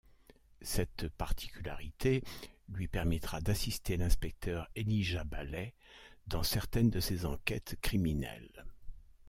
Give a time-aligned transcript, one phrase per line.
[0.63, 2.23] Cette particularité
[2.69, 5.75] lui permettra d'assister l'inspecteur Elijah Baley
[6.25, 8.65] dans certaines de ses enquêtes criminelles.